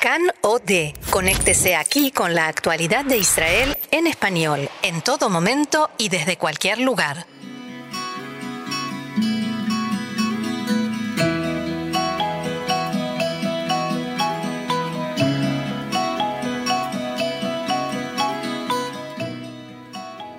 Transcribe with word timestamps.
CAN 0.00 0.22
OD. 0.40 0.94
Conéctese 1.10 1.76
aquí 1.76 2.10
con 2.10 2.34
la 2.34 2.48
actualidad 2.48 3.04
de 3.04 3.18
Israel 3.18 3.76
en 3.90 4.06
español, 4.06 4.70
en 4.80 5.02
todo 5.02 5.28
momento 5.28 5.90
y 5.98 6.08
desde 6.08 6.38
cualquier 6.38 6.78
lugar. 6.80 7.26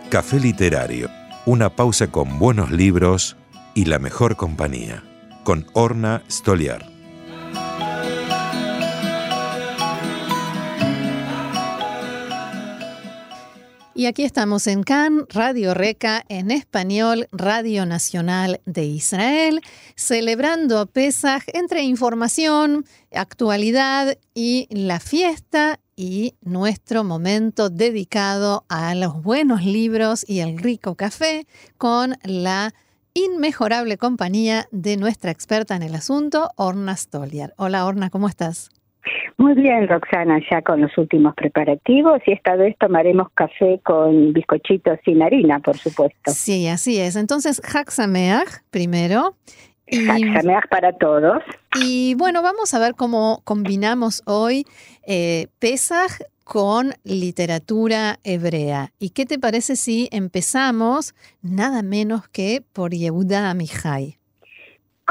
Café 0.09 0.39
Literario. 0.39 1.07
Una 1.45 1.69
pausa 1.69 2.07
con 2.07 2.39
buenos 2.39 2.71
libros 2.71 3.37
y 3.75 3.85
la 3.85 3.99
mejor 3.99 4.35
compañía. 4.37 5.03
Con 5.43 5.67
Orna 5.73 6.23
Stoliar. 6.29 6.90
Y 14.01 14.07
aquí 14.07 14.23
estamos 14.23 14.65
en 14.65 14.81
CAN, 14.81 15.27
Radio 15.29 15.75
Reca 15.75 16.25
en 16.27 16.49
español, 16.49 17.27
Radio 17.31 17.85
Nacional 17.85 18.59
de 18.65 18.83
Israel, 18.85 19.61
celebrando 19.95 20.87
Pesaj 20.87 21.43
entre 21.53 21.83
información, 21.83 22.83
actualidad 23.13 24.17
y 24.33 24.67
la 24.71 24.99
fiesta 24.99 25.79
y 25.95 26.33
nuestro 26.41 27.03
momento 27.03 27.69
dedicado 27.69 28.65
a 28.69 28.95
los 28.95 29.21
buenos 29.21 29.63
libros 29.63 30.27
y 30.27 30.39
el 30.39 30.57
rico 30.57 30.95
café 30.95 31.45
con 31.77 32.17
la 32.23 32.73
inmejorable 33.13 33.99
compañía 33.99 34.67
de 34.71 34.97
nuestra 34.97 35.29
experta 35.29 35.75
en 35.75 35.83
el 35.83 35.93
asunto, 35.93 36.49
Orna 36.55 36.97
Stoliar. 36.97 37.53
Hola 37.55 37.85
Orna, 37.85 38.09
¿cómo 38.09 38.27
estás? 38.27 38.71
Muy 39.41 39.55
bien, 39.55 39.87
Roxana, 39.87 40.39
ya 40.51 40.61
con 40.61 40.81
los 40.81 40.95
últimos 40.99 41.33
preparativos 41.33 42.21
y 42.27 42.33
esta 42.33 42.55
vez 42.55 42.77
tomaremos 42.77 43.29
café 43.33 43.81
con 43.83 44.33
bizcochitos 44.33 44.99
sin 45.03 45.23
harina, 45.23 45.59
por 45.59 45.75
supuesto. 45.77 46.29
Sí, 46.29 46.67
así 46.67 46.99
es. 46.99 47.15
Entonces, 47.15 47.59
Haxameach 47.59 48.61
primero. 48.69 49.35
Y, 49.87 50.05
para 50.69 50.93
todos. 50.93 51.41
Y 51.81 52.13
bueno, 52.19 52.43
vamos 52.43 52.75
a 52.75 52.79
ver 52.79 52.93
cómo 52.93 53.41
combinamos 53.43 54.21
hoy 54.27 54.63
eh, 55.07 55.47
Pesaj 55.57 56.19
con 56.43 56.93
literatura 57.03 58.19
hebrea. 58.23 58.91
¿Y 58.99 59.09
qué 59.09 59.25
te 59.25 59.39
parece 59.39 59.75
si 59.75 60.07
empezamos 60.11 61.15
nada 61.41 61.81
menos 61.81 62.27
que 62.27 62.61
por 62.73 62.91
Yehuda 62.91 63.49
Amihai? 63.49 64.20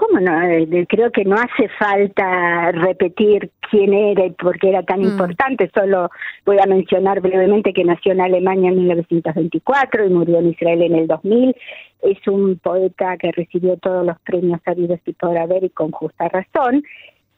¿Cómo 0.00 0.18
no? 0.18 0.42
Eh, 0.44 0.86
creo 0.88 1.10
que 1.10 1.26
no 1.26 1.36
hace 1.36 1.68
falta 1.78 2.72
repetir 2.72 3.50
quién 3.70 3.92
era 3.92 4.24
y 4.24 4.30
por 4.30 4.58
qué 4.58 4.70
era 4.70 4.82
tan 4.82 5.00
mm. 5.00 5.04
importante. 5.04 5.70
Solo 5.74 6.08
voy 6.46 6.56
a 6.58 6.64
mencionar 6.64 7.20
brevemente 7.20 7.74
que 7.74 7.84
nació 7.84 8.12
en 8.12 8.22
Alemania 8.22 8.70
en 8.70 8.78
1924 8.78 10.06
y 10.06 10.08
murió 10.08 10.38
en 10.38 10.48
Israel 10.48 10.80
en 10.80 10.94
el 10.94 11.06
2000. 11.06 11.54
Es 12.00 12.28
un 12.28 12.58
poeta 12.60 13.18
que 13.18 13.30
recibió 13.32 13.76
todos 13.76 14.06
los 14.06 14.18
premios 14.20 14.62
habidos 14.64 15.00
y 15.04 15.12
por 15.12 15.36
haber 15.36 15.64
y 15.64 15.68
con 15.68 15.90
justa 15.90 16.30
razón. 16.30 16.82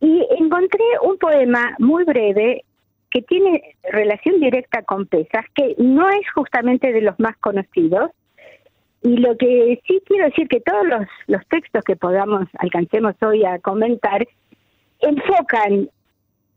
Y 0.01 0.25
encontré 0.39 0.85
un 1.03 1.19
poema 1.19 1.75
muy 1.81 2.05
breve 2.05 2.65
que 3.11 3.23
tiene 3.23 3.75
relación 3.91 4.39
directa 4.39 4.83
con 4.85 5.07
Pesas, 5.07 5.45
que 5.57 5.75
no 5.79 6.09
es 6.11 6.31
justamente 6.33 6.93
de 6.93 7.01
los 7.01 7.19
más 7.19 7.37
conocidos, 7.39 8.13
y 9.03 9.17
lo 9.17 9.37
que 9.37 9.81
sí 9.87 10.01
quiero 10.07 10.27
decir 10.27 10.49
que 10.49 10.61
todos 10.61 10.87
los, 10.87 11.07
los 11.27 11.47
textos 11.49 11.83
que 11.85 11.97
podamos, 11.97 12.49
alcancemos 12.59 13.15
hoy 13.23 13.45
a 13.45 13.59
comentar, 13.59 14.27
enfocan 15.01 15.89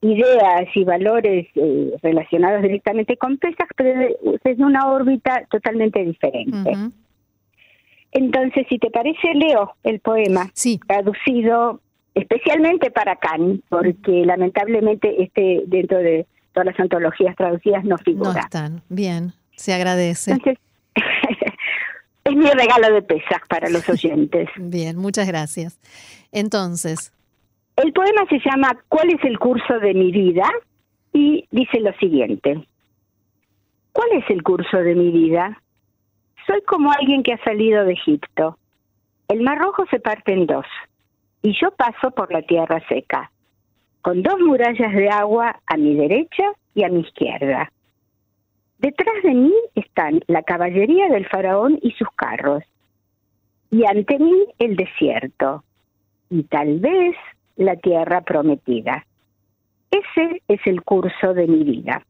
ideas 0.02 0.68
y 0.76 0.84
valores 0.84 1.48
eh, 1.56 1.92
relacionados 2.04 2.62
directamente 2.62 3.18
con 3.18 3.38
pesas, 3.38 3.68
pero 3.76 4.16
desde 4.44 4.64
una 4.64 4.88
órbita 4.88 5.46
totalmente 5.50 6.04
diferente. 6.04 6.72
Entonces, 8.11 8.66
si 8.70 8.78
te 8.78 8.92
parece, 8.92 9.34
leo 9.34 9.73
el 9.84 10.00
poema 10.00 10.52
traducido 10.88 11.82
especialmente 12.14 12.92
para 12.92 13.17
Kant, 13.17 13.61
porque 13.67 14.26
lamentablemente 14.26 15.22
este 15.22 15.64
dentro 15.67 15.98
de 15.98 16.26
todas 16.54 16.67
las 16.67 16.80
antologías 16.80 17.36
traducidas 17.36 17.84
no 17.84 17.98
figura. 17.98 18.32
No 18.32 18.39
están, 18.39 18.82
bien, 18.88 19.34
se 19.55 19.73
agradece. 19.73 20.32
Entonces, 20.32 20.60
es 22.25 22.36
mi 22.36 22.49
regalo 22.49 22.93
de 22.93 23.02
pesas 23.03 23.41
para 23.47 23.69
los 23.69 23.87
oyentes. 23.87 24.49
Bien, 24.58 24.97
muchas 24.97 25.27
gracias. 25.27 25.80
Entonces. 26.31 27.13
El 27.75 27.93
poema 27.93 28.25
se 28.30 28.39
llama 28.39 28.77
¿Cuál 28.89 29.11
es 29.13 29.23
el 29.23 29.37
curso 29.37 29.80
de 29.80 29.93
mi 29.93 30.11
vida? 30.11 30.49
Y 31.13 31.47
dice 31.52 31.80
lo 31.80 31.93
siguiente. 31.93 32.67
¿Cuál 33.93 34.09
es 34.13 34.30
el 34.30 34.43
curso 34.43 34.77
de 34.77 34.95
mi 34.95 35.11
vida? 35.11 35.61
Soy 36.47 36.61
como 36.63 36.91
alguien 36.91 37.23
que 37.23 37.33
ha 37.33 37.43
salido 37.43 37.86
de 37.86 37.93
Egipto. 37.93 38.57
El 39.27 39.42
Mar 39.42 39.57
Rojo 39.59 39.86
se 39.89 39.99
parte 39.99 40.33
en 40.33 40.45
dos 40.45 40.65
y 41.42 41.55
yo 41.61 41.71
paso 41.71 42.11
por 42.11 42.31
la 42.31 42.42
tierra 42.42 42.83
seca, 42.89 43.31
con 44.02 44.23
dos 44.23 44.39
murallas 44.39 44.93
de 44.93 45.09
agua 45.09 45.59
a 45.67 45.77
mi 45.77 45.95
derecha 45.95 46.43
y 46.73 46.83
a 46.83 46.89
mi 46.89 47.02
izquierda. 47.02 47.71
Detrás 48.80 49.15
de 49.23 49.33
mí 49.33 49.53
están 49.75 50.21
la 50.27 50.43
caballería 50.43 51.08
del 51.09 51.27
faraón 51.27 51.80
y 51.81 51.91
sus 51.91 52.08
carros, 52.15 52.63
y 53.71 53.86
ante 53.86 54.19
mí 54.19 54.45
el 54.59 54.75
desierto, 54.75 55.63
y 56.30 56.43
tal 56.43 56.80
vez 56.80 57.15
la 57.55 57.75
tierra 57.77 58.21
prometida. 58.21 59.05
Ese 59.91 60.41
es 60.47 60.59
el 60.65 60.83
curso 60.83 61.33
de 61.33 61.47
mi 61.47 61.63
vida. 61.63 62.05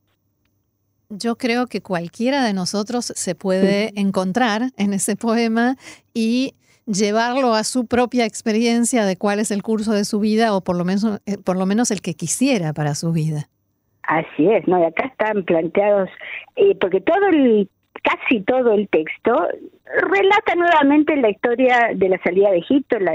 Yo 1.09 1.37
creo 1.37 1.67
que 1.67 1.81
cualquiera 1.81 2.43
de 2.43 2.53
nosotros 2.53 3.05
se 3.15 3.35
puede 3.35 3.91
encontrar 3.99 4.71
en 4.75 4.93
ese 4.93 5.15
poema 5.15 5.77
y 6.13 6.55
llevarlo 6.87 7.53
a 7.53 7.63
su 7.63 7.85
propia 7.85 8.25
experiencia 8.25 9.05
de 9.05 9.15
cuál 9.15 9.39
es 9.39 9.51
el 9.51 9.61
curso 9.61 9.93
de 9.93 10.05
su 10.05 10.19
vida 10.19 10.55
o 10.55 10.61
por 10.61 10.75
lo 10.75 10.85
menos, 10.85 11.21
eh, 11.25 11.37
por 11.37 11.57
lo 11.57 11.65
menos 11.65 11.91
el 11.91 12.01
que 12.01 12.15
quisiera 12.15 12.73
para 12.73 12.95
su 12.95 13.11
vida. 13.11 13.49
Así 14.07 14.49
es, 14.49 14.67
¿no? 14.67 14.79
Y 14.79 14.83
acá 14.83 15.05
están 15.05 15.43
planteados, 15.43 16.09
eh, 16.55 16.75
porque 16.79 17.01
todo 17.01 17.27
el, 17.29 17.69
casi 18.03 18.41
todo 18.41 18.73
el 18.73 18.87
texto 18.89 19.47
relata 19.85 20.55
nuevamente 20.55 21.15
la 21.15 21.29
historia 21.29 21.91
de 21.95 22.09
la 22.09 22.19
salida 22.23 22.51
de 22.51 22.59
Egipto, 22.59 22.99
la, 22.99 23.13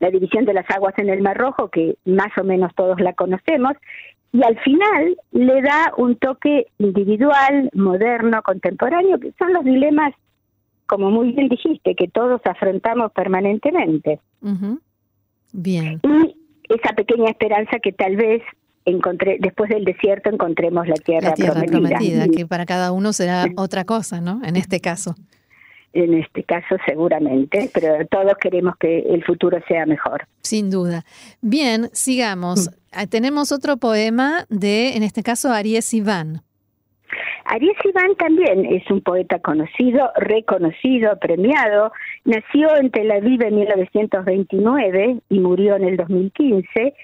la 0.00 0.10
división 0.10 0.44
de 0.44 0.54
las 0.54 0.68
aguas 0.70 0.94
en 0.98 1.10
el 1.10 1.20
Mar 1.20 1.36
Rojo, 1.36 1.68
que 1.68 1.96
más 2.04 2.36
o 2.38 2.44
menos 2.44 2.74
todos 2.74 3.00
la 3.00 3.12
conocemos, 3.12 3.74
y 4.32 4.42
al 4.42 4.58
final 4.60 5.16
le 5.30 5.62
da 5.62 5.92
un 5.96 6.16
toque 6.16 6.66
individual, 6.78 7.70
moderno, 7.72 8.42
contemporáneo, 8.42 9.20
que 9.20 9.32
son 9.38 9.52
los 9.52 9.64
dilemas, 9.64 10.12
como 10.86 11.10
muy 11.10 11.32
bien 11.32 11.48
dijiste, 11.48 11.94
que 11.94 12.08
todos 12.08 12.40
afrontamos 12.44 13.12
permanentemente. 13.12 14.18
Bien. 15.52 16.00
Y 16.02 16.36
esa 16.68 16.94
pequeña 16.94 17.30
esperanza 17.30 17.78
que 17.78 17.92
tal 17.92 18.16
vez 18.16 18.42
encontré 18.84 19.38
después 19.40 19.70
del 19.70 19.84
desierto 19.84 20.30
encontremos 20.30 20.86
la 20.86 20.94
tierra, 20.94 21.30
la 21.30 21.34
tierra 21.34 21.62
prometida. 21.62 22.28
que 22.28 22.46
para 22.46 22.66
cada 22.66 22.92
uno 22.92 23.12
será 23.12 23.46
otra 23.56 23.84
cosa, 23.84 24.20
¿no? 24.20 24.40
En 24.44 24.56
este 24.56 24.80
caso. 24.80 25.14
En 25.92 26.12
este 26.14 26.42
caso 26.42 26.76
seguramente, 26.86 27.70
pero 27.72 28.04
todos 28.08 28.34
queremos 28.40 28.76
que 28.78 28.98
el 28.98 29.24
futuro 29.24 29.58
sea 29.68 29.86
mejor. 29.86 30.26
Sin 30.42 30.68
duda. 30.68 31.04
Bien, 31.40 31.88
sigamos. 31.92 32.68
Mm. 32.68 32.74
Ah, 32.92 33.06
tenemos 33.06 33.52
otro 33.52 33.76
poema 33.76 34.44
de, 34.48 34.96
en 34.96 35.04
este 35.04 35.22
caso, 35.22 35.52
Aries 35.52 35.94
Iván. 35.94 36.42
Aries 37.44 37.76
Iván 37.84 38.16
también 38.16 38.64
es 38.64 38.90
un 38.90 39.02
poeta 39.02 39.38
conocido, 39.38 40.10
reconocido, 40.16 41.16
premiado. 41.20 41.92
Nació 42.24 42.74
en 42.76 42.90
Tel 42.90 43.12
Aviv 43.12 43.42
en 43.42 43.54
1929 43.54 45.20
y 45.28 45.38
murió 45.38 45.76
en 45.76 45.84
el 45.84 45.96
2015 45.96 46.94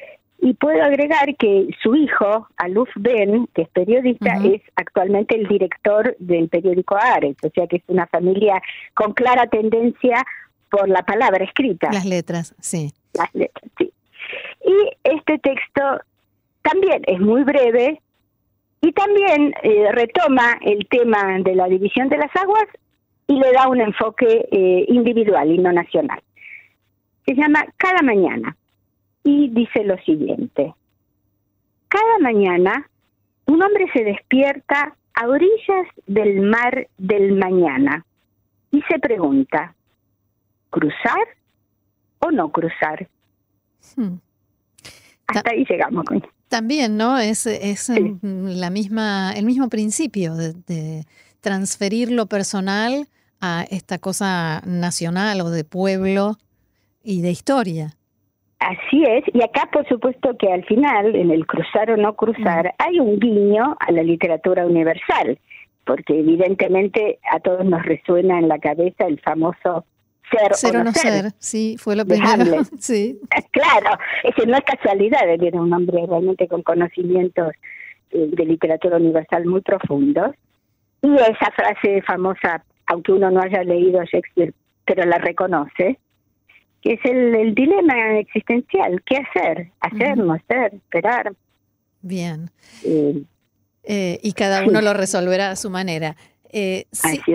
y 0.43 0.55
puedo 0.55 0.83
agregar 0.83 1.37
que 1.37 1.69
su 1.83 1.95
hijo, 1.95 2.49
Aluf 2.57 2.89
Ben, 2.97 3.47
que 3.55 3.63
es 3.63 3.69
periodista, 3.69 4.35
es 4.45 4.63
actualmente 4.75 5.37
el 5.37 5.47
director 5.47 6.17
del 6.19 6.49
periódico 6.49 6.97
Ares, 6.97 7.37
o 7.43 7.51
sea 7.51 7.67
que 7.67 7.77
es 7.77 7.83
una 7.89 8.07
familia 8.07 8.61
con 8.95 9.13
clara 9.13 9.47
tendencia 9.47 10.25
por 10.71 10.89
la 10.89 11.03
palabra 11.03 11.45
escrita. 11.45 11.91
Las 11.93 12.07
letras, 12.07 12.55
sí. 12.61 12.93
Las 13.13 13.35
letras, 13.35 13.71
sí. 13.77 13.93
Y 14.65 14.75
este 15.05 15.39
texto 15.39 15.83
también 16.63 17.03
es 17.07 17.21
muy 17.21 17.45
breve 17.45 18.01
y 18.81 18.93
también 18.93 19.53
eh, 19.63 19.93
retoma 19.93 20.59
el 20.63 20.87
tema 20.89 21.39
de 21.41 21.55
la 21.55 21.67
división 21.67 22.09
de 22.09 22.17
las 22.17 22.35
aguas 22.37 22.67
y 23.27 23.39
le 23.39 23.53
da 23.53 23.69
un 23.69 23.81
enfoque 23.81 24.49
eh, 24.51 24.85
individual 24.89 25.51
y 25.51 25.59
no 25.59 25.73
nacional. 25.73 26.23
Se 27.27 27.35
llama 27.35 27.67
Cada 27.77 28.01
mañana 28.03 28.57
y 29.25 29.49
dice 29.51 29.85
lo 29.85 29.97
siguiente. 29.99 30.75
Cada 31.89 32.19
mañana 32.21 32.89
un 33.47 33.63
hombre 33.63 33.87
se 33.93 34.05
despierta 34.05 34.97
a 35.15 35.29
orillas 35.29 35.87
del 36.07 36.41
mar 36.41 36.89
del 36.99 37.33
mañana 37.37 38.05
y 38.71 38.81
se 38.83 38.99
pregunta, 38.99 39.75
¿cruzar 40.71 41.27
o 42.21 42.31
no 42.31 42.51
cruzar? 42.51 43.09
Hmm. 43.97 44.17
Hasta 45.27 45.51
ahí 45.51 45.65
llegamos. 45.69 46.05
También, 46.49 46.97
¿no? 46.97 47.19
Es, 47.19 47.47
es 47.47 47.91
la 48.23 48.71
misma, 48.71 49.33
el 49.37 49.45
mismo 49.45 49.69
principio 49.69 50.35
de, 50.35 51.05
transferir 51.41 52.11
lo 52.11 52.27
personal 52.27 53.09
a 53.41 53.65
esta 53.71 53.99
cosa 53.99 54.61
nacional 54.67 55.41
o 55.41 55.51
de 55.51 55.65
pueblo 55.65 56.37
y 57.03 57.23
de 57.23 57.31
historia. 57.31 57.97
Así 58.61 59.03
es, 59.05 59.25
y 59.33 59.43
acá 59.43 59.71
por 59.73 59.89
supuesto 59.89 60.37
que 60.37 60.53
al 60.53 60.63
final, 60.67 61.17
en 61.17 61.31
el 61.31 61.47
cruzar 61.47 61.91
o 61.91 61.97
no 61.97 62.15
cruzar, 62.15 62.75
hay 62.77 63.01
un 63.01 63.19
guiño 63.19 63.75
a 63.81 63.91
la 63.91 64.03
literatura 64.03 64.67
universal, 64.67 65.39
porque 65.87 66.21
evidentemente 66.21 67.19
a 67.33 67.41
todos 67.41 67.65
nos 67.65 67.83
resuena 67.83 68.39
en 68.39 68.49
la 68.49 68.59
cabeza 68.59 69.07
el 69.07 69.19
famoso 69.21 69.87
ser, 70.31 70.77
o 70.77 70.85
no 70.85 70.93
ser. 70.93 71.33
Sí, 71.39 71.77
fue 71.79 71.97
lo 71.97 72.05
primero. 72.05 72.63
sí. 72.79 73.19
Claro, 73.51 73.99
ese 74.25 74.47
no 74.47 74.59
es 74.59 74.65
casualidad, 74.65 75.27
él 75.27 75.43
era 75.43 75.59
un 75.59 75.73
hombre 75.73 76.05
realmente 76.07 76.47
con 76.47 76.63
conocimientos 76.63 77.55
eh, 78.11 78.29
de 78.31 78.45
literatura 78.45 78.99
universal 78.99 79.47
muy 79.47 79.63
profundos. 79.63 80.35
Y 81.01 81.15
esa 81.15 81.51
frase 81.57 82.03
famosa, 82.03 82.63
aunque 82.87 83.13
uno 83.13 83.31
no 83.31 83.41
haya 83.41 83.65
leído 83.65 84.05
Shakespeare, 84.05 84.53
pero 84.85 85.05
la 85.07 85.17
reconoce, 85.17 85.99
que 86.83 86.95
es 86.95 87.01
el, 87.05 87.55
dilema 87.55 88.19
existencial. 88.19 89.03
¿Qué 89.05 89.17
hacer? 89.17 89.71
Hacer, 89.81 90.19
no 90.19 90.33
hacer, 90.33 90.75
esperar. 90.75 91.33
Bien. 92.03 92.51
Eh, 92.85 93.23
eh, 93.85 94.19
y 94.23 94.33
cada 94.33 94.65
uno 94.65 94.81
lo 94.81 94.95
resolverá 94.95 95.51
a 95.51 95.57
su 95.57 95.71
manera. 95.71 96.17
Eh, 96.53 96.87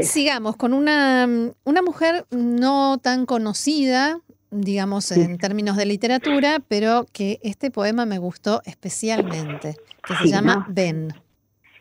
sigamos 0.02 0.58
con 0.58 0.74
una, 0.74 1.28
una 1.64 1.82
mujer 1.82 2.26
no 2.32 2.98
tan 2.98 3.26
conocida, 3.26 4.20
digamos, 4.52 5.12
en 5.12 5.38
términos 5.38 5.78
de 5.78 5.86
literatura, 5.86 6.62
pero 6.68 7.06
que 7.14 7.40
este 7.44 7.72
poema 7.72 8.06
me 8.06 8.18
gustó 8.18 8.62
especialmente, 8.66 9.78
que 10.06 10.16
se 10.16 10.28
llama 10.28 10.66
Ben. 10.70 11.14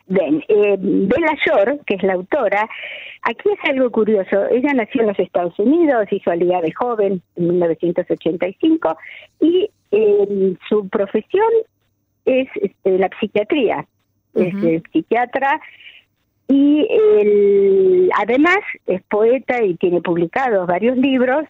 Ben. 0.07 0.43
Eh, 0.47 0.77
Bella 0.79 1.35
Shore, 1.45 1.79
que 1.85 1.95
es 1.95 2.03
la 2.03 2.13
autora, 2.13 2.69
aquí 3.23 3.49
es 3.49 3.69
algo 3.69 3.91
curioso. 3.91 4.45
Ella 4.51 4.73
nació 4.73 5.01
en 5.01 5.07
los 5.07 5.19
Estados 5.19 5.57
Unidos, 5.57 6.07
hizo 6.11 6.31
alía 6.31 6.61
de 6.61 6.71
joven 6.71 7.21
en 7.35 7.47
1985 7.47 8.97
y 9.41 9.69
eh, 9.91 10.55
su 10.69 10.87
profesión 10.89 11.49
es 12.25 12.47
este, 12.61 12.97
la 12.97 13.09
psiquiatría. 13.19 13.85
Es 14.35 14.53
eh, 14.63 14.83
psiquiatra 14.91 15.61
y 16.49 16.85
además 18.19 18.57
es 18.85 19.01
poeta 19.03 19.63
y 19.63 19.75
tiene 19.75 20.01
publicados 20.01 20.67
varios 20.67 20.97
libros. 20.97 21.45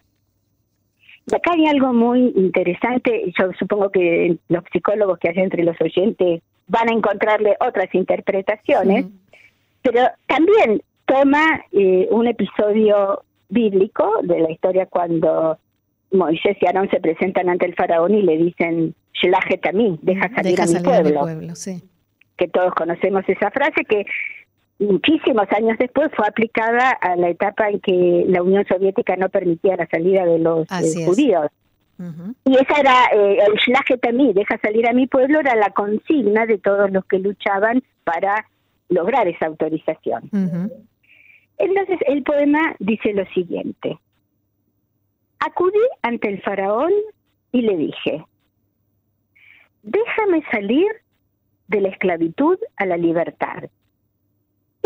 Y 1.26 1.34
acá 1.34 1.52
hay 1.54 1.66
algo 1.66 1.92
muy 1.92 2.32
interesante, 2.36 3.32
yo 3.36 3.50
supongo 3.58 3.90
que 3.90 4.36
los 4.48 4.62
psicólogos 4.72 5.18
que 5.18 5.30
hay 5.30 5.38
entre 5.38 5.64
los 5.64 5.76
oyentes 5.80 6.42
van 6.66 6.88
a 6.88 6.92
encontrarle 6.92 7.56
otras 7.60 7.94
interpretaciones, 7.94 9.06
pero 9.82 10.00
también 10.26 10.82
toma 11.06 11.64
eh, 11.72 12.08
un 12.10 12.26
episodio 12.26 13.22
bíblico 13.48 14.20
de 14.22 14.40
la 14.40 14.50
historia 14.50 14.86
cuando 14.86 15.58
Moisés 16.10 16.56
y 16.60 16.66
Aarón 16.66 16.90
se 16.90 17.00
presentan 17.00 17.48
ante 17.48 17.66
el 17.66 17.74
faraón 17.74 18.14
y 18.14 18.22
le 18.22 18.36
dicen, 18.36 18.94
a 19.64 19.72
mí, 19.72 19.98
deja 20.02 20.28
salir, 20.34 20.60
a, 20.60 20.66
mi 20.66 20.80
pueblo. 20.80 21.20
pueblo 21.20 21.54
sí. 21.54 21.82
Que 22.36 22.48
todos 22.48 22.74
conocemos 22.74 23.24
esa 23.28 23.50
frase 23.50 23.84
que 23.88 24.04
muchísimos 24.78 25.46
años 25.52 25.78
después 25.78 26.10
fue 26.14 26.26
aplicada 26.26 26.90
a 26.90 27.16
la 27.16 27.30
etapa 27.30 27.68
en 27.70 27.80
que 27.80 28.24
la 28.28 28.42
Unión 28.42 28.64
Soviética 28.68 29.16
no 29.16 29.28
permitía 29.28 29.76
la 29.76 29.86
salida 29.86 30.24
de 30.26 30.38
los 30.38 30.66
eh, 30.70 31.06
judíos. 31.06 31.46
Y 32.44 32.54
esa 32.54 32.80
era 32.80 33.06
eh, 33.12 33.38
el 33.46 33.54
Shlachetamí, 33.54 34.32
deja 34.32 34.58
salir 34.58 34.88
a 34.88 34.92
mi 34.92 35.06
pueblo, 35.06 35.40
era 35.40 35.56
la 35.56 35.70
consigna 35.70 36.46
de 36.46 36.58
todos 36.58 36.90
los 36.90 37.04
que 37.06 37.18
luchaban 37.18 37.82
para 38.04 38.46
lograr 38.88 39.26
esa 39.28 39.46
autorización. 39.46 40.28
Entonces 41.58 41.98
el 42.06 42.22
poema 42.22 42.76
dice 42.78 43.12
lo 43.14 43.24
siguiente. 43.26 43.98
Acudí 45.38 45.80
ante 46.02 46.28
el 46.28 46.42
faraón 46.42 46.92
y 47.52 47.62
le 47.62 47.76
dije, 47.76 48.24
déjame 49.82 50.42
salir 50.50 50.86
de 51.68 51.80
la 51.80 51.88
esclavitud 51.88 52.58
a 52.76 52.86
la 52.86 52.96
libertad 52.96 53.64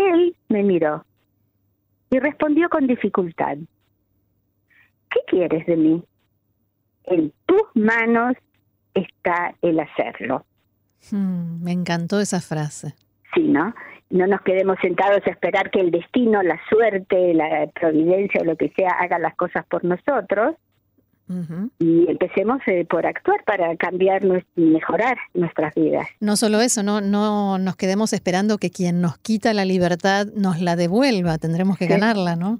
él 0.01 0.35
me 0.49 0.63
miró 0.63 1.05
y 2.09 2.19
respondió 2.19 2.69
con 2.69 2.87
dificultad. 2.87 3.57
¿Qué 5.09 5.19
quieres 5.27 5.65
de 5.65 5.77
mí? 5.77 6.03
En 7.05 7.33
tus 7.45 7.61
manos 7.73 8.35
está 8.93 9.55
el 9.61 9.79
hacerlo. 9.79 10.45
Hmm, 11.11 11.63
me 11.63 11.71
encantó 11.71 12.19
esa 12.19 12.41
frase. 12.41 12.93
Sí, 13.33 13.41
¿no? 13.41 13.73
No 14.09 14.27
nos 14.27 14.41
quedemos 14.41 14.77
sentados 14.81 15.21
a 15.25 15.29
esperar 15.29 15.71
que 15.71 15.79
el 15.79 15.89
destino, 15.89 16.43
la 16.43 16.59
suerte, 16.69 17.33
la 17.33 17.67
providencia 17.73 18.41
o 18.41 18.45
lo 18.45 18.57
que 18.57 18.69
sea 18.75 18.91
haga 18.99 19.19
las 19.19 19.35
cosas 19.35 19.65
por 19.67 19.85
nosotros, 19.85 20.55
y 21.79 22.09
empecemos 22.09 22.59
eh, 22.67 22.85
por 22.89 23.05
actuar 23.05 23.43
para 23.45 23.75
cambiar 23.77 24.21
y 24.55 24.61
mejorar 24.61 25.17
nuestras 25.33 25.73
vidas. 25.75 26.07
No 26.19 26.35
solo 26.35 26.59
eso, 26.59 26.83
no, 26.83 26.99
no 26.99 27.57
nos 27.57 27.75
quedemos 27.77 28.11
esperando 28.11 28.57
que 28.57 28.69
quien 28.69 29.01
nos 29.01 29.17
quita 29.17 29.53
la 29.53 29.63
libertad 29.63 30.27
nos 30.35 30.59
la 30.59 30.75
devuelva, 30.75 31.37
tendremos 31.37 31.77
que 31.77 31.87
ganarla, 31.87 32.35
¿no? 32.35 32.59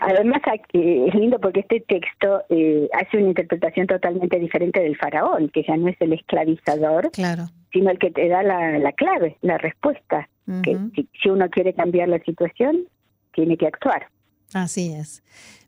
Además, 0.00 0.40
es 0.72 1.14
lindo 1.14 1.38
porque 1.38 1.60
este 1.60 1.80
texto 1.80 2.42
eh, 2.48 2.88
hace 2.94 3.18
una 3.18 3.28
interpretación 3.28 3.86
totalmente 3.86 4.38
diferente 4.38 4.80
del 4.80 4.96
faraón, 4.96 5.50
que 5.50 5.62
ya 5.62 5.76
no 5.76 5.88
es 5.88 5.96
el 6.00 6.14
esclavizador, 6.14 7.10
claro. 7.10 7.44
sino 7.70 7.90
el 7.90 7.98
que 7.98 8.10
te 8.10 8.28
da 8.28 8.42
la, 8.42 8.92
clave, 8.92 9.36
la 9.42 9.58
respuesta. 9.58 10.28
Que 10.64 10.76
si 11.22 11.28
uno 11.28 11.48
quiere 11.48 11.74
cambiar 11.74 12.08
la 12.08 12.18
situación, 12.20 12.88
tiene 13.32 13.56
que 13.56 13.68
actuar. 13.68 14.08
Así 14.52 14.92
es. 14.92 15.22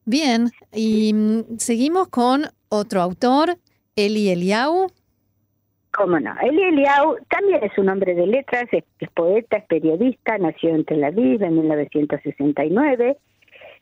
Bien, 0.05 0.51
y 0.73 1.13
mm, 1.15 1.59
seguimos 1.59 2.09
con 2.09 2.47
otro 2.69 3.01
autor, 3.01 3.59
Eli 3.95 4.31
Eliau. 4.31 4.91
¿Cómo 5.93 6.19
no? 6.19 6.35
Eli 6.43 6.63
Eliau 6.63 7.17
también 7.31 7.63
es 7.63 7.79
un 7.79 7.91
hombre 7.91 8.15
de 8.15 8.27
letras, 8.27 8.65
es, 8.73 8.83
poeta, 9.15 9.59
es 9.59 9.65
periodista, 9.67 10.37
nació 10.39 10.71
en 10.71 10.85
Tel 10.85 11.05
Aviv 11.05 11.43
en 11.43 11.59
1969 11.59 13.19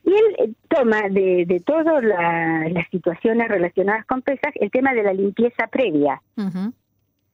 y 0.04 0.10
él 0.10 0.36
eh, 0.38 0.52
toma 0.68 1.08
de, 1.10 1.44
de 1.46 1.60
todas 1.60 2.02
las 2.02 2.88
situaciones 2.90 3.48
relacionadas 3.48 4.06
con 4.06 4.22
pesas 4.22 4.52
el 4.54 4.70
tema 4.70 4.92
de 4.94 5.02
la 5.02 5.12
limpieza 5.12 5.66
previa. 5.66 6.20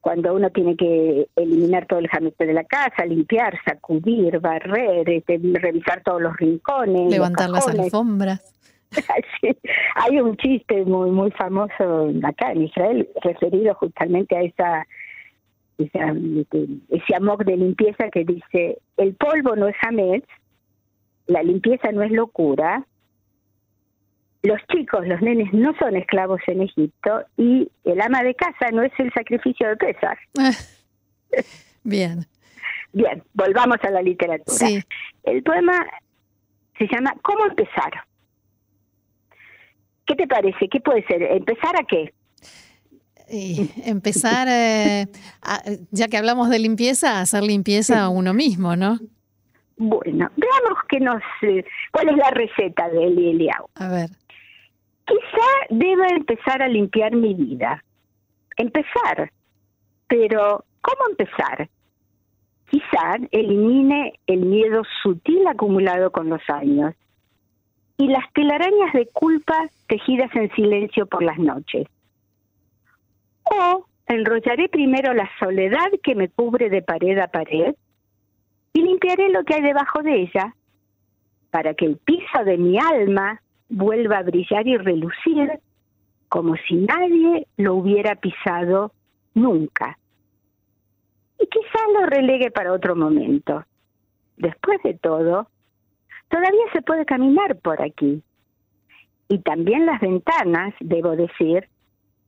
Cuando 0.01 0.33
uno 0.33 0.49
tiene 0.51 0.75
que 0.77 1.27
eliminar 1.35 1.85
todo 1.85 1.99
el 1.99 2.07
jamete 2.07 2.45
de 2.45 2.53
la 2.53 2.63
casa, 2.63 3.05
limpiar, 3.05 3.57
sacudir, 3.65 4.39
barrer, 4.39 5.09
este, 5.09 5.39
revisar 5.53 6.01
todos 6.03 6.21
los 6.21 6.37
rincones. 6.37 7.11
Levantar 7.11 7.49
las 7.49 7.67
alfombras. 7.67 8.53
hay 9.95 10.19
un 10.21 10.37
chiste 10.37 10.85
muy 10.85 11.11
muy 11.11 11.29
famoso 11.31 12.09
acá 12.23 12.53
en 12.53 12.63
Israel 12.63 13.09
referido 13.21 13.73
justamente 13.75 14.37
a 14.37 14.43
esa, 14.43 14.87
ese 15.77 17.15
amor 17.15 17.43
de 17.43 17.57
limpieza 17.57 18.09
que 18.09 18.23
dice 18.23 18.79
el 18.95 19.13
polvo 19.15 19.57
no 19.57 19.67
es 19.67 19.75
jamés, 19.75 20.23
la 21.27 21.43
limpieza 21.43 21.91
no 21.91 22.03
es 22.03 22.11
locura, 22.11 22.85
los 24.43 24.59
chicos, 24.71 25.05
los 25.07 25.21
nenes 25.21 25.51
no 25.53 25.73
son 25.77 25.95
esclavos 25.95 26.41
en 26.47 26.61
Egipto 26.61 27.23
y 27.37 27.69
el 27.83 28.01
ama 28.01 28.23
de 28.23 28.33
casa 28.35 28.71
no 28.71 28.81
es 28.81 28.91
el 28.97 29.11
sacrificio 29.13 29.67
de 29.69 29.77
pesas. 29.77 30.17
Bien. 31.83 32.25
Bien, 32.93 33.23
volvamos 33.33 33.77
a 33.83 33.91
la 33.91 34.01
literatura. 34.01 34.67
El 35.23 35.43
poema 35.43 35.85
se 36.77 36.87
llama 36.87 37.13
¿Cómo 37.21 37.45
empezar? 37.45 37.91
¿Qué 40.05 40.15
te 40.15 40.27
parece? 40.27 40.69
¿Qué 40.69 40.79
puede 40.79 41.05
ser? 41.05 41.21
¿Empezar 41.23 41.75
a 41.75 41.83
qué? 41.83 42.13
empezar, 43.29 44.47
eh, 44.49 45.07
ya 45.91 46.07
que 46.07 46.15
hablamos 46.15 46.49
de 46.49 46.59
limpieza, 46.59 47.17
a 47.17 47.21
hacer 47.21 47.43
limpieza 47.43 48.03
a 48.03 48.09
uno 48.09 48.33
mismo, 48.33 48.77
¿no? 48.77 48.99
Bueno, 49.77 50.29
veamos 50.35 50.83
que 50.89 50.99
nos, 50.99 51.21
eh, 51.43 51.63
cuál 51.91 52.09
es 52.09 52.17
la 52.17 52.31
receta 52.31 52.89
de 52.89 53.05
Eli 53.05 53.29
Eliau. 53.29 53.69
A 53.75 53.89
ver. 53.89 54.09
Quizá 55.05 55.47
deba 55.69 56.07
empezar 56.07 56.61
a 56.61 56.67
limpiar 56.67 57.15
mi 57.15 57.33
vida. 57.35 57.83
Empezar. 58.57 59.31
Pero, 60.07 60.65
¿cómo 60.81 61.09
empezar? 61.11 61.69
Quizá 62.69 63.17
elimine 63.31 64.19
el 64.25 64.45
miedo 64.45 64.81
sutil 65.03 65.45
acumulado 65.47 66.11
con 66.11 66.27
los 66.29 66.41
años 66.49 66.95
y 67.97 68.07
las 68.07 68.31
telarañas 68.33 68.93
de 68.93 69.07
culpa 69.13 69.69
tejidas 69.87 70.35
en 70.35 70.51
silencio 70.55 71.05
por 71.05 71.23
las 71.23 71.37
noches. 71.37 71.87
O 73.43 73.85
enrollaré 74.07 74.69
primero 74.69 75.13
la 75.13 75.29
soledad 75.39 75.87
que 76.03 76.15
me 76.15 76.29
cubre 76.29 76.69
de 76.69 76.81
pared 76.81 77.17
a 77.19 77.27
pared 77.27 77.75
y 78.77 78.81
limpiaré 78.83 79.29
lo 79.29 79.43
que 79.43 79.55
hay 79.55 79.61
debajo 79.63 80.03
de 80.03 80.21
ella 80.21 80.53
para 81.49 81.73
que 81.73 81.85
el 81.85 81.97
piso 81.97 82.43
de 82.45 82.57
mi 82.59 82.77
alma 82.77 83.41
vuelva 83.69 84.19
a 84.19 84.23
brillar 84.23 84.67
y 84.67 84.77
relucir 84.77 85.59
como 86.29 86.55
si 86.67 86.75
nadie 86.75 87.47
lo 87.57 87.73
hubiera 87.73 88.15
pisado 88.15 88.91
nunca. 89.33 89.97
lo 91.93 92.05
relegue 92.05 92.51
para 92.51 92.73
otro 92.73 92.95
momento. 92.95 93.65
Después 94.35 94.79
de 94.83 94.93
todo, 94.93 95.47
todavía 96.27 96.65
se 96.73 96.83
puede 96.83 97.05
caminar 97.05 97.57
por 97.57 97.81
aquí. 97.81 98.21
Y 99.29 99.39
también 99.39 99.87
las 99.87 99.99
ventanas, 100.01 100.75
debo 100.81 101.15
decir, 101.15 101.67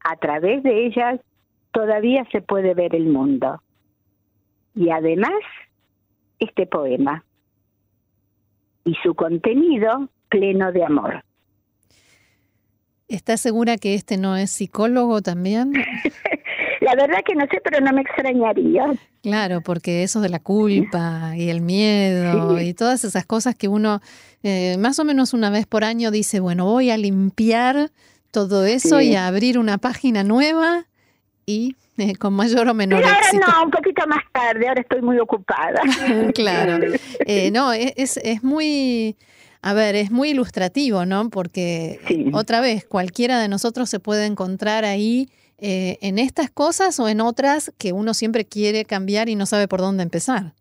a 0.04 0.16
través 0.16 0.64
de 0.64 0.88
ellas 0.88 1.20
todavía 1.72 2.26
se 2.32 2.42
puede 2.42 2.74
ver 2.74 2.96
el 2.96 3.06
mundo. 3.06 3.62
Y 4.74 4.90
además, 4.90 5.42
este 6.40 6.66
poema 6.66 7.24
y 8.86 8.96
su 9.04 9.14
contenido 9.16 10.10
pleno 10.30 10.72
de 10.72 10.84
amor. 10.84 11.24
¿Estás 13.08 13.42
segura 13.42 13.78
que 13.78 13.96
este 13.96 14.18
no 14.18 14.38
es 14.38 14.52
psicólogo 14.52 15.22
también? 15.22 15.74
la 16.82 16.96
verdad 16.96 17.20
que 17.26 17.36
no 17.36 17.46
sé, 17.52 17.60
pero 17.64 17.82
no 17.82 17.92
me 17.92 18.02
extrañaría. 18.02 18.86
Claro, 19.22 19.62
porque 19.62 20.04
eso 20.04 20.22
de 20.22 20.30
la 20.30 20.40
culpa 20.40 21.34
y 21.36 21.50
el 21.50 21.62
miedo 21.62 22.60
y 22.62 22.74
todas 22.74 23.04
esas 23.04 23.26
cosas 23.26 23.56
que 23.56 23.68
uno 23.68 24.00
eh, 24.44 24.78
más 24.78 25.00
o 25.00 25.06
menos 25.06 25.34
una 25.34 25.50
vez 25.50 25.66
por 25.66 25.84
año 25.84 26.12
dice, 26.12 26.40
bueno, 26.40 26.66
voy 26.66 26.92
a 26.92 26.98
limpiar 26.98 27.90
todo 28.32 28.66
eso 28.66 29.02
y 29.02 29.16
a 29.16 29.28
abrir 29.28 29.58
una 29.58 29.78
página 29.78 30.24
nueva 30.24 30.86
y 31.50 31.76
eh, 31.98 32.16
con 32.16 32.34
mayor 32.34 32.68
o 32.68 32.74
menor 32.74 33.02
Pero 33.02 33.14
ahora 33.14 33.54
no, 33.58 33.64
un 33.66 33.72
poquito 33.72 34.06
más 34.08 34.24
tarde, 34.32 34.68
ahora 34.68 34.82
estoy 34.82 35.02
muy 35.02 35.18
ocupada. 35.18 35.82
claro. 36.36 36.86
Eh, 37.26 37.50
no, 37.52 37.74
es, 37.74 38.18
es 38.18 38.44
muy 38.44 39.18
a 39.62 39.74
ver, 39.74 39.96
es 39.96 40.12
muy 40.12 40.30
ilustrativo, 40.30 41.06
¿no? 41.06 41.30
Porque 41.30 42.00
otra 42.34 42.62
vez, 42.62 42.86
cualquiera 42.86 43.40
de 43.40 43.50
nosotros 43.50 43.90
se 43.90 44.00
puede 44.00 44.26
encontrar 44.26 44.86
ahí 44.86 45.30
eh, 45.58 45.98
en 46.02 46.20
estas 46.20 46.50
cosas 46.50 47.00
o 47.00 47.10
en 47.10 47.20
otras 47.20 47.74
que 47.78 47.92
uno 47.92 48.14
siempre 48.14 48.46
quiere 48.46 48.86
cambiar 48.86 49.28
y 49.28 49.36
no 49.36 49.46
sabe 49.46 49.68
por 49.68 49.82
dónde 49.82 50.04
empezar. 50.04 50.54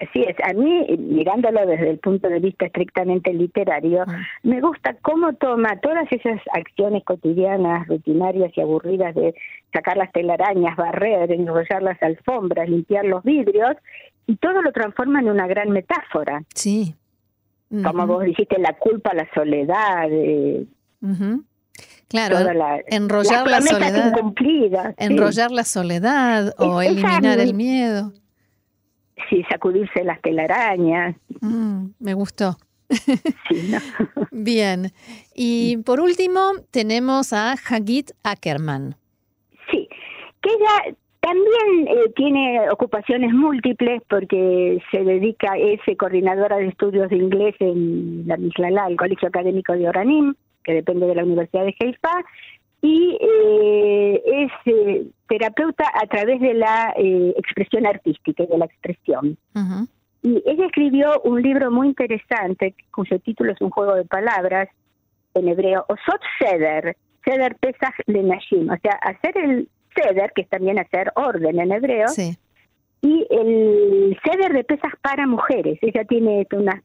Así 0.00 0.22
es, 0.22 0.36
a 0.42 0.52
mí, 0.52 0.86
mirándolo 0.98 1.66
desde 1.66 1.90
el 1.90 1.98
punto 1.98 2.28
de 2.28 2.38
vista 2.38 2.66
estrictamente 2.66 3.32
literario, 3.32 4.04
ah. 4.06 4.20
me 4.42 4.60
gusta 4.60 4.96
cómo 5.02 5.32
toma 5.34 5.80
todas 5.80 6.06
esas 6.10 6.40
acciones 6.52 7.04
cotidianas, 7.04 7.86
rutinarias 7.88 8.52
y 8.56 8.60
aburridas 8.60 9.14
de 9.14 9.34
sacar 9.72 9.96
las 9.96 10.12
telarañas, 10.12 10.76
barrer, 10.76 11.30
enrollar 11.32 11.82
las 11.82 12.02
alfombras, 12.02 12.68
limpiar 12.68 13.04
los 13.04 13.22
vidrios, 13.22 13.76
y 14.26 14.36
todo 14.36 14.62
lo 14.62 14.72
transforma 14.72 15.20
en 15.20 15.30
una 15.30 15.46
gran 15.46 15.70
metáfora. 15.70 16.42
Sí 16.54 16.94
como 17.82 18.06
vos 18.06 18.24
dijiste, 18.24 18.58
la 18.58 18.74
culpa, 18.74 19.14
la 19.14 19.28
soledad. 19.34 20.08
Eh, 20.10 20.66
Claro, 22.06 22.36
enrollar 22.88 23.48
la 23.48 23.62
soledad. 23.62 24.12
Enrollar 24.98 25.50
la 25.50 25.64
soledad 25.64 26.54
o 26.58 26.82
eliminar 26.82 27.40
el 27.40 27.54
miedo. 27.54 28.12
Sí, 29.28 29.44
sacudirse 29.50 30.04
las 30.04 30.20
telarañas. 30.20 31.16
Mm, 31.40 31.86
me 31.98 32.14
gustó. 32.14 32.56
Bien. 34.30 34.92
Y 35.34 35.78
por 35.78 36.00
último, 36.00 36.40
tenemos 36.70 37.32
a 37.32 37.52
Hagit 37.52 38.10
Ackerman. 38.22 38.96
Sí, 39.70 39.88
que 40.42 40.50
ella 40.50 40.96
también 41.20 41.86
eh, 41.86 42.10
tiene 42.16 42.68
ocupaciones 42.70 43.32
múltiples 43.32 44.02
porque 44.08 44.82
se 44.90 45.04
dedica, 45.04 45.56
es 45.56 45.80
coordinadora 45.96 46.56
de 46.56 46.68
estudios 46.68 47.08
de 47.10 47.16
inglés 47.16 47.54
en 47.60 48.26
la 48.26 48.36
Mislala, 48.36 48.88
el 48.88 48.96
Colegio 48.96 49.28
Académico 49.28 49.72
de 49.72 49.88
Oranim, 49.88 50.34
que 50.64 50.74
depende 50.74 51.06
de 51.06 51.14
la 51.14 51.24
Universidad 51.24 51.64
de 51.64 51.76
Haifa, 51.78 52.24
y 52.82 53.16
eh, 53.20 54.22
es 54.26 54.52
eh, 54.66 55.06
terapeuta 55.28 55.84
a 55.94 56.06
través 56.06 56.40
de 56.40 56.54
la 56.54 56.92
expresión 56.96 57.86
artística 57.86 58.42
y 58.42 58.46
de 58.46 58.58
la 58.58 58.66
expresión. 58.66 59.38
Y 60.22 60.42
ella 60.46 60.66
escribió 60.66 61.20
un 61.24 61.40
libro 61.40 61.70
muy 61.70 61.88
interesante, 61.88 62.74
cuyo 62.92 63.18
título 63.20 63.52
es 63.52 63.60
un 63.60 63.70
juego 63.70 63.94
de 63.94 64.04
palabras 64.04 64.68
en 65.34 65.48
hebreo, 65.48 65.84
Osot 65.88 66.20
Seder, 66.38 66.96
Seder 67.24 67.56
Pesach 67.56 67.94
Lenashim, 68.06 68.68
o 68.70 68.76
sea, 68.82 68.92
hacer 69.02 69.36
el 69.38 69.68
ceder, 69.94 70.32
que 70.34 70.42
es 70.42 70.48
también 70.48 70.78
hacer 70.78 71.12
orden 71.14 71.60
en 71.60 71.72
hebreo, 71.72 72.06
y 73.00 73.26
el 73.30 74.18
ceder 74.24 74.52
de 74.52 74.64
pesas 74.64 74.92
para 75.00 75.26
mujeres. 75.26 75.78
Ella 75.82 76.04
tiene 76.04 76.46
una 76.52 76.82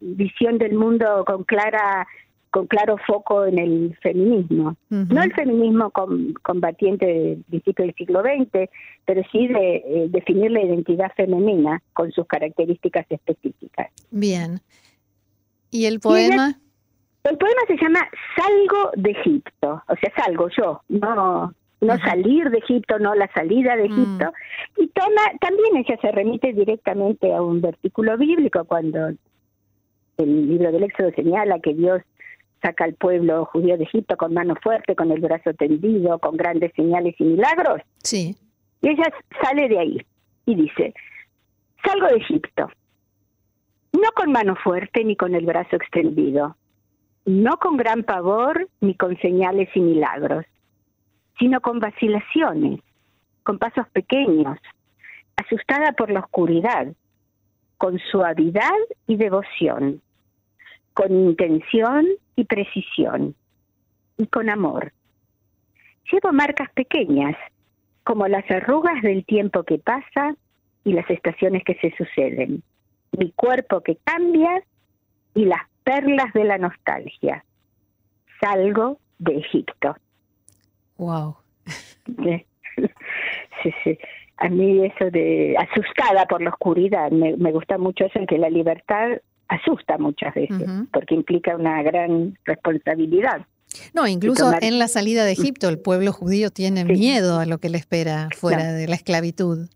visión 0.00 0.58
del 0.58 0.74
mundo 0.74 1.24
con 1.26 1.44
clara 1.44 2.06
con 2.54 2.68
claro 2.68 2.96
foco 3.04 3.46
en 3.46 3.58
el 3.58 3.98
feminismo. 4.00 4.76
No 4.88 5.22
el 5.24 5.34
feminismo 5.34 5.90
combatiente 5.90 7.04
del 7.04 7.44
principio 7.48 7.84
del 7.84 7.94
siglo 7.96 8.22
XX, 8.22 8.70
pero 9.04 9.22
sí 9.32 9.48
de 9.48 9.76
eh, 9.76 10.06
definir 10.08 10.52
la 10.52 10.62
identidad 10.62 11.10
femenina 11.16 11.82
con 11.94 12.12
sus 12.12 12.24
características 12.28 13.06
específicas. 13.10 13.90
Bien. 14.12 14.60
¿Y 15.72 15.86
el 15.86 15.98
poema? 15.98 16.56
el 17.24 17.38
poema 17.38 17.60
se 17.66 17.76
llama 17.76 18.08
Salgo 18.36 18.92
de 18.98 19.10
Egipto, 19.10 19.82
o 19.88 19.96
sea, 19.96 20.12
salgo 20.24 20.48
yo, 20.56 20.80
no 20.88 21.52
no 21.80 21.98
salir 21.98 22.48
de 22.50 22.58
Egipto, 22.58 23.00
no 23.00 23.16
la 23.16 23.30
salida 23.34 23.74
de 23.76 23.88
mm. 23.88 23.92
Egipto. 23.92 24.32
Y 24.78 24.86
toma, 24.86 25.22
también 25.40 25.76
ella 25.76 25.98
se 26.00 26.12
remite 26.12 26.52
directamente 26.52 27.34
a 27.34 27.42
un 27.42 27.60
versículo 27.60 28.16
bíblico 28.16 28.64
cuando 28.64 29.08
el 30.16 30.48
libro 30.48 30.70
del 30.72 30.84
Éxodo 30.84 31.10
señala 31.16 31.58
que 31.58 31.74
Dios 31.74 32.00
saca 32.64 32.84
al 32.84 32.94
pueblo 32.94 33.44
judío 33.46 33.76
de 33.76 33.84
Egipto 33.84 34.16
con 34.16 34.32
mano 34.32 34.54
fuerte, 34.62 34.96
con 34.96 35.10
el 35.12 35.20
brazo 35.20 35.52
tendido, 35.52 36.18
con 36.18 36.36
grandes 36.36 36.72
señales 36.74 37.14
y 37.18 37.24
milagros. 37.24 37.82
Sí. 38.02 38.36
Y 38.80 38.88
ella 38.88 39.12
sale 39.42 39.68
de 39.68 39.78
ahí 39.78 40.06
y 40.46 40.54
dice, 40.54 40.94
salgo 41.84 42.06
de 42.06 42.16
Egipto, 42.16 42.70
no 43.92 44.10
con 44.16 44.32
mano 44.32 44.56
fuerte 44.56 45.04
ni 45.04 45.14
con 45.14 45.34
el 45.34 45.44
brazo 45.44 45.76
extendido, 45.76 46.56
no 47.26 47.58
con 47.58 47.76
gran 47.76 48.02
pavor 48.02 48.68
ni 48.80 48.94
con 48.94 49.16
señales 49.18 49.68
y 49.74 49.80
milagros, 49.80 50.46
sino 51.38 51.60
con 51.60 51.80
vacilaciones, 51.80 52.80
con 53.42 53.58
pasos 53.58 53.86
pequeños, 53.90 54.58
asustada 55.36 55.92
por 55.92 56.10
la 56.10 56.20
oscuridad, 56.20 56.88
con 57.76 57.98
suavidad 58.10 58.78
y 59.06 59.16
devoción, 59.16 60.00
con 60.94 61.12
intención 61.12 62.06
y 62.36 62.44
precisión, 62.44 63.34
y 64.16 64.26
con 64.26 64.48
amor. 64.48 64.92
Llevo 66.10 66.32
marcas 66.32 66.70
pequeñas, 66.72 67.36
como 68.04 68.28
las 68.28 68.48
arrugas 68.50 69.02
del 69.02 69.24
tiempo 69.24 69.64
que 69.64 69.78
pasa 69.78 70.36
y 70.84 70.92
las 70.92 71.08
estaciones 71.10 71.64
que 71.64 71.74
se 71.76 71.94
suceden, 71.96 72.62
mi 73.12 73.32
cuerpo 73.32 73.80
que 73.80 73.96
cambia 74.04 74.62
y 75.34 75.46
las 75.46 75.62
perlas 75.82 76.32
de 76.32 76.44
la 76.44 76.58
nostalgia. 76.58 77.44
Salgo 78.40 78.98
de 79.18 79.38
Egipto. 79.38 79.96
Wow. 80.98 81.36
Sí, 83.62 83.72
sí. 83.82 83.98
A 84.36 84.48
mí 84.48 84.84
eso 84.84 85.10
de 85.10 85.56
asustada 85.56 86.26
por 86.26 86.42
la 86.42 86.50
oscuridad, 86.50 87.10
me, 87.10 87.52
gusta 87.52 87.78
mucho 87.78 88.04
eso 88.04 88.18
en 88.18 88.26
que 88.26 88.36
la 88.36 88.50
libertad 88.50 89.12
asusta 89.48 89.98
muchas 89.98 90.34
veces, 90.34 90.68
porque 90.92 91.14
implica 91.14 91.56
una 91.56 91.82
gran 91.82 92.38
responsabilidad. 92.44 93.46
No, 93.92 94.06
incluso 94.06 94.52
en 94.60 94.78
la 94.78 94.88
salida 94.88 95.24
de 95.24 95.32
Egipto 95.32 95.68
el 95.68 95.78
pueblo 95.78 96.12
judío 96.12 96.50
tiene 96.50 96.84
miedo 96.84 97.40
a 97.40 97.46
lo 97.46 97.58
que 97.58 97.68
le 97.68 97.78
espera 97.78 98.28
fuera 98.36 98.72
de 98.72 98.86
la 98.86 98.94
esclavitud. 98.94 99.68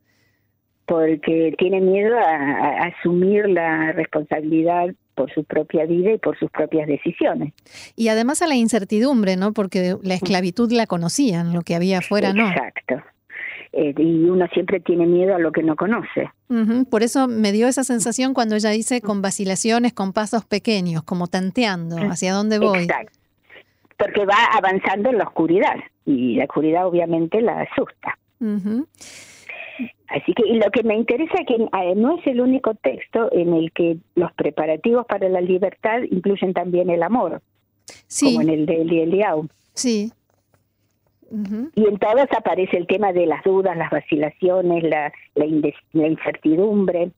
Porque 0.87 1.55
tiene 1.59 1.81
miedo 1.81 2.17
a 2.19 2.87
asumir 2.87 3.49
la 3.49 3.93
responsabilidad 3.93 4.95
por 5.15 5.33
su 5.35 5.45
propia 5.45 5.85
vida 5.85 6.13
y 6.13 6.19
por 6.19 6.39
sus 6.39 6.51
propias 6.51 6.87
decisiones. 6.87 7.53
Y 7.97 8.09
además 8.09 8.41
a 8.41 8.47
la 8.47 8.55
incertidumbre, 8.55 9.37
¿no? 9.37 9.53
Porque 9.53 9.97
la 10.03 10.15
esclavitud 10.15 10.71
la 10.71 10.87
conocían, 10.87 11.53
lo 11.53 11.63
que 11.63 11.75
había 11.75 11.99
afuera 11.99 12.33
no. 12.33 12.49
Exacto. 12.49 13.03
Eh, 13.73 13.95
y 13.97 14.25
uno 14.25 14.47
siempre 14.49 14.81
tiene 14.81 15.07
miedo 15.07 15.35
a 15.35 15.39
lo 15.39 15.53
que 15.53 15.63
no 15.63 15.77
conoce. 15.77 16.31
Por 16.91 17.03
eso 17.03 17.29
me 17.29 17.53
dio 17.53 17.69
esa 17.69 17.85
sensación 17.85 18.33
cuando 18.33 18.57
ella 18.57 18.71
dice 18.71 19.01
con 19.01 19.21
vacilaciones, 19.21 19.93
con 19.93 20.13
pasos 20.13 20.45
pequeños, 20.45 21.03
como 21.03 21.27
tanteando 21.27 21.97
hacia 22.11 22.33
dónde 22.33 22.59
voy. 22.59 22.85
Exacto. 22.85 23.13
Porque 23.99 24.25
va 24.25 24.45
avanzando 24.57 25.11
en 25.11 25.19
la 25.19 25.25
oscuridad 25.25 25.75
y 26.07 26.37
la 26.37 26.45
oscuridad 26.45 26.87
obviamente 26.87 27.43
la 27.43 27.61
asusta. 27.61 28.17
Así 30.09 30.33
que 30.33 30.45
lo 30.55 30.71
que 30.71 30.83
me 30.83 30.97
interesa 30.97 31.35
es 31.41 31.47
que 31.47 31.55
eh, 31.57 31.95
no 31.95 32.19
es 32.19 32.27
el 32.27 32.41
único 32.41 32.75
texto 32.75 33.29
en 33.33 33.53
el 33.53 33.73
que 33.73 33.99
los 34.15 34.33
preparativos 34.33 35.05
para 35.07 35.29
la 35.29 35.41
libertad 35.41 36.01
incluyen 36.11 36.55
también 36.55 36.89
el 36.89 37.03
amor, 37.03 37.43
como 38.21 38.41
en 38.41 38.49
el 38.49 38.67
de 38.67 39.03
Eliau. 39.03 39.49
Sí. 39.75 40.13
Y 41.31 41.87
en 41.87 41.99
todos 41.99 42.27
aparece 42.37 42.77
el 42.79 42.87
tema 42.87 43.13
de 43.13 43.27
las 43.27 43.45
dudas, 43.45 43.77
las 43.77 43.91
vacilaciones, 43.91 44.83
la, 44.83 45.13
la, 45.35 46.07
incertidumbre, 46.07 47.11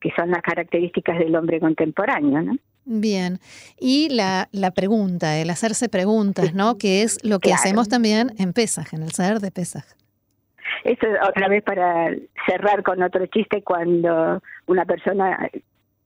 que 0.00 0.10
son 0.14 0.30
las 0.30 0.42
características 0.42 1.18
del 1.18 1.34
hombre 1.36 1.58
contemporáneo, 1.58 2.42
¿no? 2.42 2.56
Bien, 2.84 3.40
y 3.80 4.10
la, 4.10 4.48
la 4.52 4.70
pregunta, 4.70 5.38
el 5.38 5.50
hacerse 5.50 5.88
preguntas, 5.88 6.54
¿no? 6.54 6.78
Que 6.78 7.02
es 7.02 7.24
lo 7.24 7.40
que 7.40 7.52
hacemos 7.52 7.88
también 7.88 8.32
en 8.38 8.52
Pesaj, 8.52 8.94
en 8.94 9.02
el 9.02 9.10
saber 9.10 9.40
de 9.40 9.50
Pesaj. 9.50 9.84
Eso 10.84 11.06
otra 11.28 11.48
vez 11.48 11.64
para 11.64 12.10
cerrar 12.46 12.82
con 12.82 13.02
otro 13.02 13.26
chiste 13.26 13.62
cuando 13.62 14.40
una 14.66 14.84
persona 14.84 15.50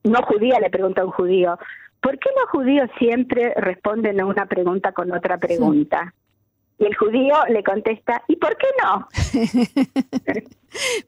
no 0.03 0.21
judía 0.23 0.59
le 0.59 0.69
pregunta 0.69 1.01
a 1.01 1.05
un 1.05 1.11
judío, 1.11 1.59
¿por 2.01 2.17
qué 2.17 2.29
los 2.39 2.49
judíos 2.49 2.89
siempre 2.97 3.53
responden 3.57 4.19
a 4.19 4.25
una 4.25 4.47
pregunta 4.47 4.91
con 4.91 5.11
otra 5.11 5.37
pregunta? 5.37 6.13
Y 6.81 6.85
el 6.85 6.95
judío 6.95 7.35
le 7.47 7.63
contesta, 7.63 8.23
¿y 8.27 8.37
por 8.37 8.57
qué 8.57 8.65
no? 8.81 9.07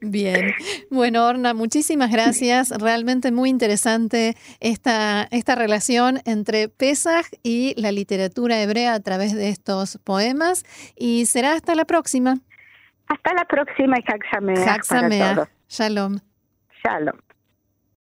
Bien. 0.00 0.52
Bueno, 0.88 1.26
Orna, 1.26 1.52
muchísimas 1.52 2.12
gracias. 2.12 2.70
Realmente 2.70 3.32
muy 3.32 3.50
interesante 3.50 4.36
esta, 4.60 5.26
esta 5.32 5.56
relación 5.56 6.20
entre 6.26 6.68
Pesach 6.68 7.26
y 7.42 7.74
la 7.76 7.90
literatura 7.90 8.62
hebrea 8.62 8.94
a 8.94 9.00
través 9.00 9.34
de 9.34 9.48
estos 9.48 9.98
poemas. 10.04 10.62
Y 10.94 11.26
será 11.26 11.54
hasta 11.54 11.74
la 11.74 11.86
próxima. 11.86 12.36
Hasta 13.08 13.34
la 13.34 13.44
próxima 13.44 13.96
y 13.98 14.04
Haxamea. 14.06 15.48
Shalom. 15.68 16.18
Shalom. 16.84 17.18